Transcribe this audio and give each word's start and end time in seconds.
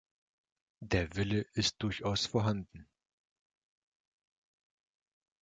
Der 0.83 1.15
Wille 1.15 1.45
ist 1.53 1.75
durchaus 1.83 2.25
vorhanden. 2.25 2.89